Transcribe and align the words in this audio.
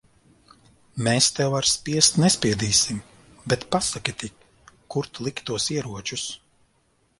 Mēs 1.07 1.27
tev 1.39 1.57
ar 1.57 1.69
spiest 1.71 2.17
nespiedīsim. 2.23 3.03
Bet 3.53 3.67
pasaki 3.77 4.17
tik, 4.25 4.49
kur 4.97 5.13
tu 5.19 5.29
liki 5.29 5.49
tos 5.53 5.71
ieročus? 5.79 6.29